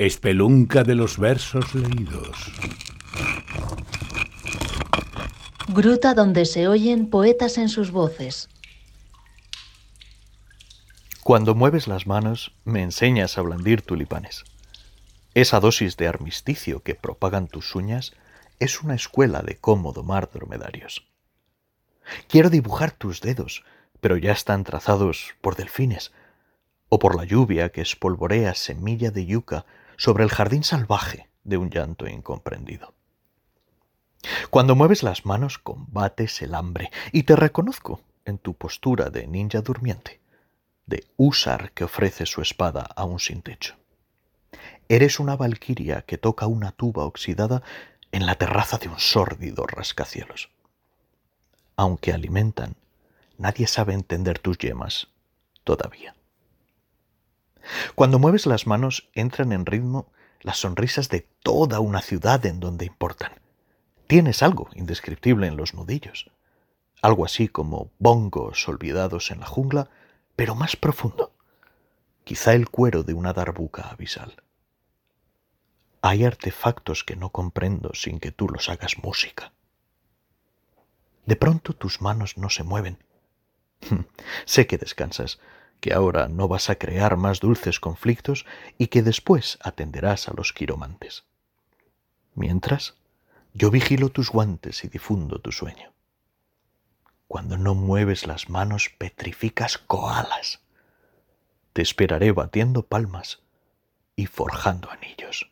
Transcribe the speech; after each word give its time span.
Espelunca 0.00 0.84
de 0.84 0.94
los 0.94 1.18
versos 1.18 1.74
leídos. 1.74 2.52
Gruta 5.66 6.14
donde 6.14 6.44
se 6.44 6.68
oyen 6.68 7.10
poetas 7.10 7.58
en 7.58 7.68
sus 7.68 7.90
voces. 7.90 8.48
Cuando 11.24 11.56
mueves 11.56 11.88
las 11.88 12.06
manos, 12.06 12.54
me 12.64 12.84
enseñas 12.84 13.38
a 13.38 13.42
blandir 13.42 13.82
tulipanes. 13.82 14.44
Esa 15.34 15.58
dosis 15.58 15.96
de 15.96 16.06
armisticio 16.06 16.84
que 16.84 16.94
propagan 16.94 17.48
tus 17.48 17.74
uñas 17.74 18.12
es 18.60 18.80
una 18.84 18.94
escuela 18.94 19.42
de 19.42 19.56
cómo 19.56 19.92
domar 19.92 20.30
dromedarios. 20.32 21.08
Quiero 22.28 22.50
dibujar 22.50 22.92
tus 22.92 23.20
dedos, 23.20 23.64
pero 24.00 24.16
ya 24.16 24.30
están 24.30 24.62
trazados 24.62 25.34
por 25.40 25.56
delfines, 25.56 26.12
o 26.88 27.00
por 27.00 27.16
la 27.16 27.24
lluvia 27.24 27.70
que 27.70 27.80
espolvorea 27.80 28.54
semilla 28.54 29.10
de 29.10 29.26
yuca 29.26 29.66
sobre 29.98 30.24
el 30.24 30.30
jardín 30.30 30.64
salvaje 30.64 31.28
de 31.44 31.58
un 31.58 31.68
llanto 31.68 32.08
incomprendido. 32.08 32.94
Cuando 34.48 34.74
mueves 34.74 35.02
las 35.02 35.26
manos 35.26 35.58
combates 35.58 36.40
el 36.40 36.54
hambre 36.54 36.90
y 37.12 37.24
te 37.24 37.36
reconozco 37.36 38.00
en 38.24 38.38
tu 38.38 38.54
postura 38.54 39.10
de 39.10 39.26
ninja 39.26 39.60
durmiente, 39.60 40.20
de 40.86 41.04
húsar 41.16 41.72
que 41.72 41.84
ofrece 41.84 42.24
su 42.24 42.40
espada 42.40 42.88
aún 42.96 43.20
sin 43.20 43.42
techo. 43.42 43.76
Eres 44.88 45.20
una 45.20 45.36
valquiria 45.36 46.02
que 46.02 46.16
toca 46.16 46.46
una 46.46 46.72
tuba 46.72 47.04
oxidada 47.04 47.62
en 48.12 48.24
la 48.24 48.36
terraza 48.36 48.78
de 48.78 48.88
un 48.88 48.98
sórdido 48.98 49.66
rascacielos. 49.66 50.48
Aunque 51.76 52.12
alimentan, 52.12 52.76
nadie 53.36 53.66
sabe 53.66 53.92
entender 53.92 54.38
tus 54.38 54.58
yemas 54.58 55.08
todavía. 55.64 56.14
Cuando 57.94 58.18
mueves 58.18 58.46
las 58.46 58.66
manos 58.66 59.08
entran 59.14 59.52
en 59.52 59.66
ritmo 59.66 60.10
las 60.40 60.58
sonrisas 60.58 61.08
de 61.08 61.26
toda 61.42 61.80
una 61.80 62.00
ciudad 62.00 62.44
en 62.46 62.60
donde 62.60 62.86
importan. 62.86 63.32
Tienes 64.06 64.42
algo 64.42 64.68
indescriptible 64.74 65.46
en 65.46 65.56
los 65.56 65.74
nudillos, 65.74 66.30
algo 67.02 67.24
así 67.24 67.48
como 67.48 67.90
bongos 67.98 68.68
olvidados 68.68 69.30
en 69.30 69.40
la 69.40 69.46
jungla, 69.46 69.90
pero 70.36 70.54
más 70.54 70.76
profundo, 70.76 71.32
quizá 72.24 72.54
el 72.54 72.70
cuero 72.70 73.02
de 73.02 73.14
una 73.14 73.32
darbuca 73.32 73.82
abisal. 73.82 74.42
Hay 76.00 76.24
artefactos 76.24 77.04
que 77.04 77.16
no 77.16 77.30
comprendo 77.30 77.90
sin 77.94 78.20
que 78.20 78.30
tú 78.30 78.48
los 78.48 78.68
hagas 78.68 78.98
música. 78.98 79.52
De 81.26 81.36
pronto 81.36 81.74
tus 81.74 82.00
manos 82.00 82.38
no 82.38 82.48
se 82.48 82.62
mueven. 82.62 83.04
sé 84.46 84.66
que 84.66 84.78
descansas, 84.78 85.40
que 85.80 85.92
ahora 85.92 86.28
no 86.28 86.48
vas 86.48 86.70
a 86.70 86.76
crear 86.76 87.16
más 87.16 87.40
dulces 87.40 87.80
conflictos 87.80 88.46
y 88.78 88.88
que 88.88 89.02
después 89.02 89.58
atenderás 89.62 90.28
a 90.28 90.34
los 90.34 90.52
quiromantes. 90.52 91.24
Mientras, 92.34 92.94
yo 93.54 93.70
vigilo 93.70 94.10
tus 94.10 94.30
guantes 94.30 94.84
y 94.84 94.88
difundo 94.88 95.40
tu 95.40 95.52
sueño. 95.52 95.92
Cuando 97.26 97.56
no 97.58 97.74
mueves 97.74 98.26
las 98.26 98.48
manos, 98.48 98.90
petrificas 98.96 99.78
koalas. 99.78 100.60
Te 101.72 101.82
esperaré 101.82 102.32
batiendo 102.32 102.86
palmas 102.86 103.40
y 104.16 104.26
forjando 104.26 104.90
anillos. 104.90 105.50